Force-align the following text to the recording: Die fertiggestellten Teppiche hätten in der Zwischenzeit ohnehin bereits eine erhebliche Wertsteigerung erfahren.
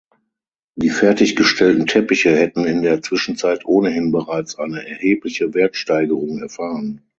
Die 0.73 0.89
fertiggestellten 0.89 1.85
Teppiche 1.85 2.35
hätten 2.35 2.65
in 2.65 2.81
der 2.81 3.03
Zwischenzeit 3.03 3.65
ohnehin 3.65 4.11
bereits 4.11 4.57
eine 4.57 4.83
erhebliche 4.87 5.53
Wertsteigerung 5.53 6.39
erfahren. 6.39 7.01